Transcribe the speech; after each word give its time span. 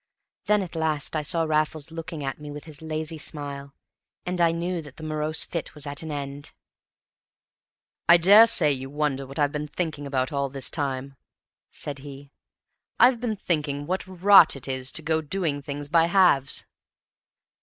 Then 0.45 0.63
at 0.63 0.73
last 0.75 1.15
I 1.15 1.21
saw 1.21 1.43
Raffles 1.43 1.91
looking 1.91 2.23
at 2.23 2.39
me 2.41 2.49
with 2.49 2.63
his 2.63 2.81
lazy 2.81 3.19
smile, 3.19 3.75
and 4.25 4.41
I 4.41 4.51
knew 4.51 4.81
that 4.81 4.97
the 4.97 5.03
morose 5.03 5.43
fit 5.43 5.75
was 5.75 5.85
at 5.85 6.01
an 6.01 6.11
end. 6.11 6.53
"I 8.09 8.17
daresay 8.17 8.71
you 8.71 8.89
wonder 8.89 9.27
what 9.27 9.37
I've 9.37 9.51
been 9.51 9.67
thinking 9.67 10.07
about 10.07 10.31
all 10.31 10.49
this 10.49 10.71
time?" 10.71 11.17
said 11.69 11.99
he. 11.99 12.31
"I've 12.99 13.19
been 13.19 13.35
thinking 13.35 13.85
what 13.85 14.07
rot 14.07 14.55
it 14.55 14.67
is 14.67 14.91
to 14.93 15.03
go 15.03 15.21
doing 15.21 15.61
things 15.61 15.87
by 15.87 16.05
halves!" 16.07 16.65